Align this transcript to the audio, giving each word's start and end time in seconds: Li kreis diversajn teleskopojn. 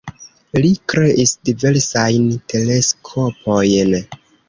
Li 0.63 0.71
kreis 0.93 1.35
diversajn 1.51 2.27
teleskopojn. 2.55 3.99